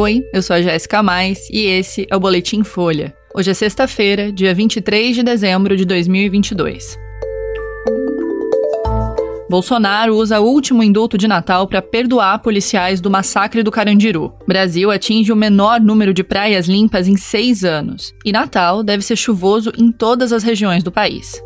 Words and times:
Oi, 0.00 0.22
eu 0.32 0.40
sou 0.40 0.54
a 0.54 0.62
Jéssica 0.62 1.02
Mais 1.02 1.50
e 1.50 1.66
esse 1.66 2.06
é 2.08 2.14
o 2.14 2.20
Boletim 2.20 2.62
Folha. 2.62 3.12
Hoje 3.34 3.50
é 3.50 3.54
sexta-feira, 3.54 4.30
dia 4.30 4.54
23 4.54 5.16
de 5.16 5.24
dezembro 5.24 5.76
de 5.76 5.84
2022. 5.84 6.96
Bolsonaro 9.50 10.14
usa 10.14 10.38
o 10.38 10.44
último 10.44 10.84
indulto 10.84 11.18
de 11.18 11.26
Natal 11.26 11.66
para 11.66 11.82
perdoar 11.82 12.38
policiais 12.38 13.00
do 13.00 13.10
massacre 13.10 13.64
do 13.64 13.72
Carandiru. 13.72 14.32
Brasil 14.46 14.92
atinge 14.92 15.32
o 15.32 15.36
menor 15.36 15.80
número 15.80 16.14
de 16.14 16.22
praias 16.22 16.68
limpas 16.68 17.08
em 17.08 17.16
seis 17.16 17.64
anos. 17.64 18.14
E 18.24 18.30
Natal 18.30 18.84
deve 18.84 19.02
ser 19.02 19.16
chuvoso 19.16 19.72
em 19.76 19.90
todas 19.90 20.32
as 20.32 20.44
regiões 20.44 20.84
do 20.84 20.92
país. 20.92 21.42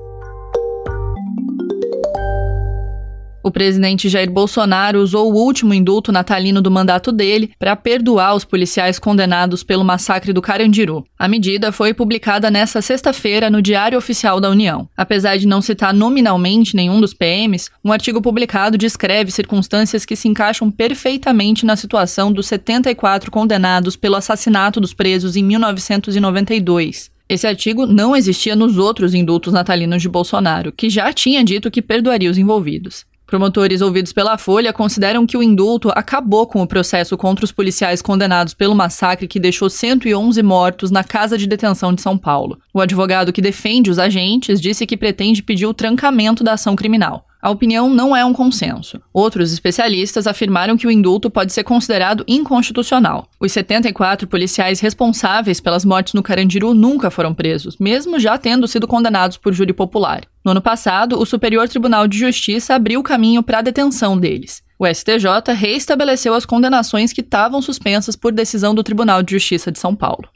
O 3.45 3.51
presidente 3.51 4.09
Jair 4.09 4.31
Bolsonaro 4.31 5.01
usou 5.01 5.33
o 5.33 5.37
último 5.37 5.75
indulto 5.75 6.13
natalino 6.13 6.63
do 6.63 6.71
mandato 6.71 7.11
dele 7.11 7.51
para 7.59 7.75
perdoar 7.75 8.37
os 8.37 8.45
policiais 8.45 9.01
condenados 9.01 9.65
pelo 9.65 9.85
massacre 9.85 10.33
do 10.33 10.41
Carandiru. 10.41 11.05
A 11.19 11.27
medida 11.27 11.73
foi 11.73 11.93
publicada 11.93 12.51
nesta 12.53 12.81
sexta-feira 12.81 13.51
no 13.51 13.61
Diário 13.61 13.99
Oficial 13.99 14.41
da 14.41 14.49
União. 14.49 14.89
Apesar 14.97 15.39
de 15.39 15.49
não 15.49 15.61
citar 15.61 15.93
nominalmente 15.93 16.77
nenhum 16.77 17.01
dos 17.01 17.13
PMs, 17.13 17.69
um 17.85 17.91
artigo 17.91 18.23
publicado 18.23 18.79
descreve 18.79 19.33
circunstâncias 19.33 20.05
que 20.05 20.15
se 20.15 20.29
encaixam 20.29 20.71
perfeitamente 20.71 21.67
na 21.67 21.75
situação 21.75 22.33
dos 22.33 22.47
74 22.47 23.29
condenados 23.29 23.97
pelo 23.97 24.15
assassinato 24.15 24.81
dos 24.81 24.95
presos 24.95 25.35
em 25.35 25.43
1992. 25.43 27.11
Esse 27.29 27.47
artigo 27.47 27.87
não 27.87 28.15
existia 28.15 28.55
nos 28.55 28.79
outros 28.79 29.15
indultos 29.15 29.53
natalinos 29.53 30.03
de 30.03 30.09
Bolsonaro, 30.09 30.71
que 30.71 30.91
já 30.91 31.13
tinha 31.13 31.43
dito 31.43 31.71
que 31.71 31.81
perdoaria 31.81 32.31
os 32.31 32.37
envolvidos. 32.37 33.07
Promotores 33.33 33.81
ouvidos 33.81 34.13
pela 34.13 34.37
Folha 34.37 34.75
consideram 34.75 35.25
que 35.25 35.39
o 35.39 35.43
indulto 35.43 35.89
acabou 35.95 36.47
com 36.47 36.61
o 36.61 36.67
processo 36.67 37.17
contra 37.17 37.47
os 37.47 37.51
policiais 37.51 38.03
condenados 38.03 38.53
pelo 38.53 38.75
massacre 38.75 39.27
que 39.27 39.41
deixou 39.41 39.71
111 39.71 40.43
mortos 40.43 40.91
na 40.91 41.03
casa 41.03 41.39
de 41.39 41.47
detenção 41.47 41.95
de 41.95 42.03
São 42.03 42.19
Paulo. 42.19 42.59
O 42.75 42.79
advogado 42.83 43.33
que 43.33 43.41
defende 43.41 43.91
os 43.91 43.99
agentes 43.99 44.61
disse 44.61 44.85
que 44.85 44.99
pretende 44.99 45.43
pedir 45.43 45.65
o 45.65 45.73
trancamento 45.73 46.45
da 46.45 46.53
ação 46.53 46.77
criminal. 46.77 47.25
A 47.43 47.51
opinião 47.51 47.91
não 47.91 48.15
é 48.15 48.25
um 48.25 48.33
consenso. 48.33 49.03
Outros 49.13 49.53
especialistas 49.53 50.29
afirmaram 50.29 50.77
que 50.77 50.87
o 50.87 50.91
indulto 50.93 51.29
pode 51.29 51.53
ser 51.53 51.65
considerado 51.65 52.25
inconstitucional. 52.29 53.27
Os 53.41 53.51
74 53.51 54.29
policiais 54.29 54.79
responsáveis 54.79 55.59
pelas 55.59 55.85
mortes 55.85 56.15
no 56.15 56.23
Carandiru 56.23 56.73
nunca 56.73 57.11
foram 57.11 57.35
presos, 57.35 57.77
mesmo 57.79 58.21
já 58.21 58.39
tendo 58.39 58.69
sido 58.69 58.87
condenados 58.87 59.37
por 59.37 59.53
júri 59.53 59.73
popular. 59.73 60.23
No 60.45 60.53
ano 60.53 60.63
passado, 60.63 61.19
o 61.19 61.27
Superior 61.27 61.69
Tribunal 61.69 62.07
de 62.07 62.17
Justiça 62.17 62.77
abriu 62.77 63.03
caminho 63.03 63.43
para 63.43 63.59
a 63.59 63.63
detenção 63.63 64.17
deles. 64.17 64.63
O 64.79 64.87
STJ 64.87 65.53
reestabeleceu 65.53 66.35
as 66.35 66.47
condenações 66.47 67.13
que 67.13 67.23
estavam 67.23 67.61
suspensas 67.61 68.15
por 68.15 68.31
decisão 68.31 68.73
do 68.73 68.85
Tribunal 68.85 69.21
de 69.21 69.33
Justiça 69.33 69.73
de 69.73 69.81
São 69.81 69.97
Paulo. 69.97 70.29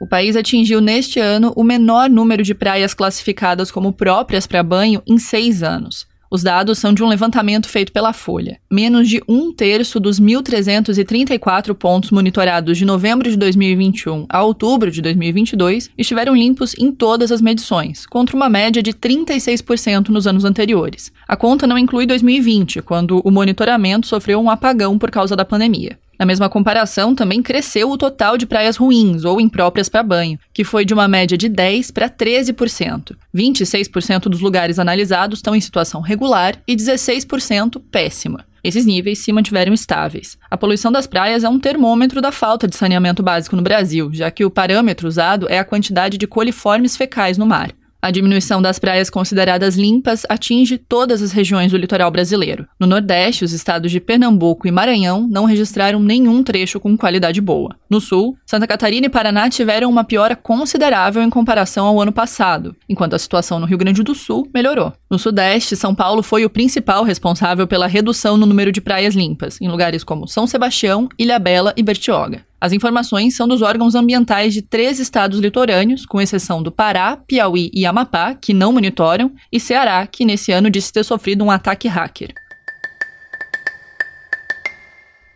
O 0.00 0.06
país 0.06 0.34
atingiu 0.34 0.80
neste 0.80 1.20
ano 1.20 1.52
o 1.54 1.62
menor 1.62 2.08
número 2.08 2.42
de 2.42 2.54
praias 2.54 2.94
classificadas 2.94 3.70
como 3.70 3.92
próprias 3.92 4.46
para 4.46 4.62
banho 4.62 5.02
em 5.06 5.18
seis 5.18 5.62
anos. 5.62 6.08
Os 6.30 6.42
dados 6.42 6.78
são 6.78 6.94
de 6.94 7.02
um 7.02 7.08
levantamento 7.08 7.68
feito 7.68 7.92
pela 7.92 8.14
Folha. 8.14 8.58
Menos 8.70 9.08
de 9.10 9.20
um 9.28 9.52
terço 9.52 10.00
dos 10.00 10.18
1.334 10.18 11.74
pontos 11.74 12.10
monitorados 12.12 12.78
de 12.78 12.84
novembro 12.86 13.28
de 13.28 13.36
2021 13.36 14.24
a 14.28 14.42
outubro 14.42 14.90
de 14.90 15.02
2022 15.02 15.90
estiveram 15.98 16.34
limpos 16.34 16.74
em 16.78 16.92
todas 16.92 17.30
as 17.30 17.42
medições, 17.42 18.06
contra 18.06 18.34
uma 18.34 18.48
média 18.48 18.82
de 18.82 18.92
36% 18.94 20.08
nos 20.08 20.26
anos 20.26 20.46
anteriores. 20.46 21.12
A 21.28 21.36
conta 21.36 21.66
não 21.66 21.76
inclui 21.76 22.06
2020, 22.06 22.80
quando 22.80 23.20
o 23.22 23.30
monitoramento 23.30 24.06
sofreu 24.06 24.40
um 24.40 24.48
apagão 24.48 24.98
por 24.98 25.10
causa 25.10 25.36
da 25.36 25.44
pandemia. 25.44 25.98
Na 26.20 26.26
mesma 26.26 26.50
comparação, 26.50 27.14
também 27.14 27.42
cresceu 27.42 27.90
o 27.90 27.96
total 27.96 28.36
de 28.36 28.44
praias 28.44 28.76
ruins 28.76 29.24
ou 29.24 29.40
impróprias 29.40 29.88
para 29.88 30.02
banho, 30.02 30.38
que 30.52 30.64
foi 30.64 30.84
de 30.84 30.92
uma 30.92 31.08
média 31.08 31.34
de 31.34 31.48
10% 31.48 31.94
para 31.94 32.10
13%. 32.10 33.16
26% 33.34 34.24
dos 34.24 34.40
lugares 34.40 34.78
analisados 34.78 35.38
estão 35.38 35.56
em 35.56 35.62
situação 35.62 36.02
regular 36.02 36.60
e 36.68 36.76
16% 36.76 37.80
péssima. 37.90 38.44
Esses 38.62 38.84
níveis 38.84 39.20
se 39.20 39.32
mantiveram 39.32 39.72
estáveis. 39.72 40.36
A 40.50 40.58
poluição 40.58 40.92
das 40.92 41.06
praias 41.06 41.42
é 41.42 41.48
um 41.48 41.58
termômetro 41.58 42.20
da 42.20 42.30
falta 42.30 42.68
de 42.68 42.76
saneamento 42.76 43.22
básico 43.22 43.56
no 43.56 43.62
Brasil, 43.62 44.10
já 44.12 44.30
que 44.30 44.44
o 44.44 44.50
parâmetro 44.50 45.08
usado 45.08 45.46
é 45.48 45.58
a 45.58 45.64
quantidade 45.64 46.18
de 46.18 46.26
coliformes 46.26 46.98
fecais 46.98 47.38
no 47.38 47.46
mar. 47.46 47.70
A 48.02 48.10
diminuição 48.10 48.62
das 48.62 48.78
praias 48.78 49.10
consideradas 49.10 49.76
limpas 49.76 50.24
atinge 50.26 50.78
todas 50.78 51.20
as 51.20 51.32
regiões 51.32 51.70
do 51.70 51.76
litoral 51.76 52.10
brasileiro. 52.10 52.66
No 52.78 52.86
Nordeste, 52.86 53.44
os 53.44 53.52
estados 53.52 53.90
de 53.90 54.00
Pernambuco 54.00 54.66
e 54.66 54.70
Maranhão 54.70 55.28
não 55.30 55.44
registraram 55.44 56.00
nenhum 56.00 56.42
trecho 56.42 56.80
com 56.80 56.96
qualidade 56.96 57.42
boa. 57.42 57.76
No 57.90 58.00
Sul, 58.00 58.36
Santa 58.46 58.66
Catarina 58.66 59.06
e 59.06 59.10
Paraná 59.10 59.50
tiveram 59.50 59.90
uma 59.90 60.02
piora 60.02 60.34
considerável 60.34 61.22
em 61.22 61.28
comparação 61.28 61.86
ao 61.86 62.00
ano 62.00 62.12
passado, 62.12 62.74
enquanto 62.88 63.14
a 63.14 63.18
situação 63.18 63.60
no 63.60 63.66
Rio 63.66 63.76
Grande 63.76 64.02
do 64.02 64.14
Sul 64.14 64.48
melhorou. 64.54 64.94
No 65.10 65.18
Sudeste, 65.18 65.76
São 65.76 65.94
Paulo 65.94 66.22
foi 66.22 66.44
o 66.46 66.50
principal 66.50 67.04
responsável 67.04 67.66
pela 67.66 67.86
redução 67.86 68.38
no 68.38 68.46
número 68.46 68.72
de 68.72 68.80
praias 68.80 69.14
limpas, 69.14 69.60
em 69.60 69.68
lugares 69.68 70.02
como 70.02 70.26
São 70.26 70.46
Sebastião, 70.46 71.06
Ilhabela 71.18 71.74
e 71.76 71.82
Bertioga. 71.82 72.49
As 72.60 72.72
informações 72.72 73.34
são 73.34 73.48
dos 73.48 73.62
órgãos 73.62 73.94
ambientais 73.94 74.52
de 74.52 74.60
três 74.60 74.98
estados 74.98 75.38
litorâneos, 75.38 76.04
com 76.04 76.20
exceção 76.20 76.62
do 76.62 76.70
Pará, 76.70 77.16
Piauí 77.16 77.70
e 77.72 77.86
Amapá, 77.86 78.34
que 78.34 78.52
não 78.52 78.72
monitoram, 78.72 79.32
e 79.50 79.58
Ceará, 79.58 80.06
que 80.06 80.26
nesse 80.26 80.52
ano 80.52 80.68
disse 80.68 80.92
ter 80.92 81.02
sofrido 81.02 81.42
um 81.42 81.50
ataque 81.50 81.88
hacker. 81.88 82.34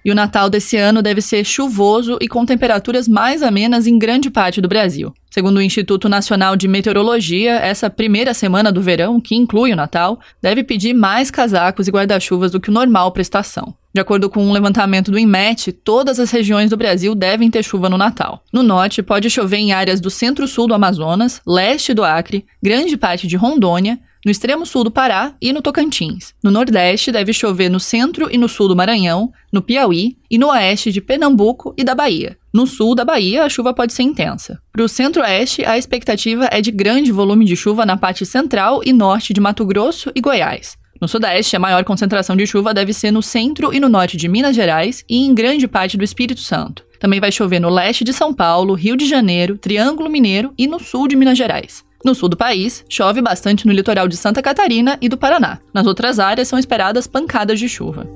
E 0.05 0.11
o 0.11 0.15
Natal 0.15 0.51
desse 0.51 0.77
ano 0.77 1.01
deve 1.01 1.23
ser 1.23 1.43
chuvoso 1.47 2.19
e 2.21 2.29
com 2.29 2.45
temperaturas 2.45 3.09
mais 3.09 3.43
amenas 3.43 3.87
em 3.87 3.99
grande 3.99 4.31
parte 4.31 4.61
do 4.61 4.69
Brasil. 4.69 5.15
Segundo 5.31 5.57
o 5.57 5.63
Instituto 5.63 6.11
Nacional 6.11 6.57
de 6.57 6.69
Meteorologia, 6.69 7.55
essa 7.55 7.89
primeira 7.89 8.35
semana 8.35 8.71
do 8.71 8.83
verão, 8.83 9.19
que 9.19 9.35
inclui 9.35 9.73
o 9.73 9.77
Natal, 9.77 10.21
deve 10.43 10.63
pedir 10.63 10.93
mais 10.93 11.31
casacos 11.31 11.89
e 11.89 11.91
guarda-chuvas 11.91 12.53
do 12.53 12.61
que 12.61 12.69
o 12.69 12.73
normal 12.73 13.13
para 13.13 13.23
estação. 13.23 13.75
De 13.95 14.01
acordo 14.01 14.29
com 14.29 14.45
um 14.45 14.51
levantamento 14.51 15.13
do 15.13 15.19
INMET, 15.19 15.71
todas 15.71 16.19
as 16.19 16.33
regiões 16.33 16.71
do 16.71 16.77
Brasil 16.77 17.15
devem 17.15 17.49
ter 17.49 17.63
chuva 17.63 17.89
no 17.89 17.97
Natal. 17.97 18.43
No 18.53 18.61
norte, 18.61 19.05
pode 19.05 19.31
chover 19.31 19.59
em 19.59 19.73
áreas 19.73 20.01
do 20.01 20.11
centro-sul 20.11 20.67
do 20.67 20.75
Amazonas, 20.75 21.41
leste 21.47 21.95
do 21.95 22.03
Acre, 22.03 22.45
grande 22.61 22.97
parte 22.97 23.29
de 23.29 23.37
Rondônia, 23.37 24.01
no 24.25 24.33
extremo 24.33 24.67
sul 24.67 24.83
do 24.83 24.91
Pará 24.91 25.37
e 25.41 25.53
no 25.53 25.63
Tocantins. 25.63 26.35
No 26.43 26.51
Nordeste, 26.51 27.13
deve 27.13 27.33
chover 27.33 27.69
no 27.69 27.79
centro 27.79 28.29
e 28.33 28.37
no 28.37 28.49
sul 28.49 28.67
do 28.67 28.75
Maranhão, 28.75 29.33
no 29.53 29.63
Piauí 29.63 30.17
e 30.29 30.39
no 30.39 30.49
oeste 30.49 30.91
de 30.91 31.01
Pernambuco 31.01 31.73
e 31.79 31.85
da 31.85 31.95
Bahia. 31.95 32.37
No 32.53 32.67
sul 32.67 32.97
da 32.97 33.05
Bahia, 33.05 33.45
a 33.45 33.49
chuva 33.49 33.73
pode 33.73 33.93
ser 33.93 34.03
intensa. 34.03 34.59
Para 34.73 34.83
o 34.83 34.89
centro-oeste, 34.89 35.65
a 35.65 35.79
expectativa 35.79 36.49
é 36.51 36.61
de 36.61 36.73
grande 36.73 37.13
volume 37.13 37.45
de 37.45 37.55
chuva 37.55 37.87
na 37.87 37.97
parte 37.97 38.27
central 38.27 38.81
e 38.85 38.93
norte 38.93 39.33
de 39.33 39.41
Mato 39.41 39.65
Grosso 39.65 40.11
e 40.17 40.21
Goiás. 40.21 40.77
No 41.05 41.09
sudeste, 41.09 41.55
a 41.55 41.59
maior 41.59 41.85
concentração 41.85 42.35
de 42.35 42.47
chuva 42.47 42.73
deve 42.73 42.95
ser 42.95 43.11
no 43.11 43.21
centro 43.21 43.75
e 43.75 43.79
no 43.79 43.91
norte 43.91 44.17
de 44.17 44.27
Minas 44.27 44.57
Gerais 44.57 45.05
e 45.07 45.19
em 45.19 45.35
grande 45.35 45.69
parte 45.69 45.99
do 45.99 46.03
Espírito 46.03 46.41
Santo. 46.41 46.83
Também 46.99 47.21
vai 47.21 47.31
chover 47.31 47.61
no 47.61 47.69
leste 47.69 48.05
de 48.05 48.11
São 48.15 48.33
Paulo, 48.33 48.73
Rio 48.73 48.97
de 48.97 49.07
Janeiro, 49.07 49.59
Triângulo 49.59 50.09
Mineiro 50.09 50.55
e 50.57 50.67
no 50.67 50.81
sul 50.81 51.07
de 51.07 51.15
Minas 51.15 51.37
Gerais. 51.37 51.85
No 52.03 52.15
sul 52.15 52.31
do 52.31 52.39
país, 52.39 52.87
chove 52.89 53.21
bastante 53.21 53.67
no 53.67 53.73
litoral 53.75 54.09
de 54.09 54.17
Santa 54.17 54.41
Catarina 54.41 54.97
e 54.99 55.07
do 55.07 55.19
Paraná. 55.19 55.59
Nas 55.75 55.87
outras 55.87 56.19
áreas 56.19 56.49
são 56.49 56.59
esperadas 56.59 57.07
pancadas 57.07 57.61
de 57.61 57.69
chuva. 57.69 58.07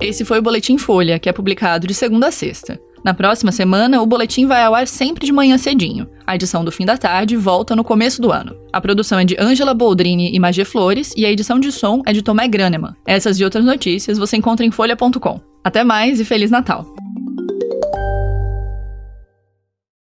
Esse 0.00 0.24
foi 0.24 0.38
o 0.38 0.42
Boletim 0.42 0.78
Folha, 0.78 1.18
que 1.18 1.28
é 1.28 1.34
publicado 1.34 1.86
de 1.86 1.92
segunda 1.92 2.28
a 2.28 2.32
sexta. 2.32 2.80
Na 3.06 3.14
próxima 3.14 3.52
semana, 3.52 4.02
o 4.02 4.06
boletim 4.06 4.46
vai 4.46 4.64
ao 4.64 4.74
ar 4.74 4.88
sempre 4.88 5.24
de 5.24 5.32
manhã 5.32 5.56
cedinho. 5.56 6.08
A 6.26 6.34
edição 6.34 6.64
do 6.64 6.72
fim 6.72 6.84
da 6.84 6.98
tarde 6.98 7.36
volta 7.36 7.76
no 7.76 7.84
começo 7.84 8.20
do 8.20 8.32
ano. 8.32 8.56
A 8.72 8.80
produção 8.80 9.16
é 9.16 9.24
de 9.24 9.36
Angela 9.38 9.72
Boldrini 9.72 10.34
e 10.34 10.40
Magé 10.40 10.64
Flores 10.64 11.12
e 11.16 11.24
a 11.24 11.30
edição 11.30 11.60
de 11.60 11.70
som 11.70 12.02
é 12.04 12.12
de 12.12 12.20
Tomé 12.20 12.48
Graneman. 12.48 12.96
Essas 13.06 13.38
e 13.38 13.44
outras 13.44 13.64
notícias 13.64 14.18
você 14.18 14.36
encontra 14.36 14.66
em 14.66 14.72
folha.com. 14.72 15.40
Até 15.62 15.84
mais 15.84 16.18
e 16.18 16.24
Feliz 16.24 16.50
Natal! 16.50 16.84